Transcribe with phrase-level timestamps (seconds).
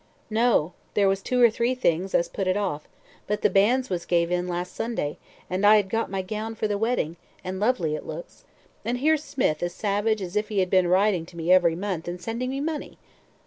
[0.31, 2.87] "No; there was two or three things as put it off;
[3.27, 6.67] but the banns was gave in last Sunday, and I had got my gown for
[6.67, 8.43] the wedding, and lovely it looks
[8.83, 12.07] and here's Smith as savage as if he had been writing to me every month
[12.07, 12.97] and sending me money."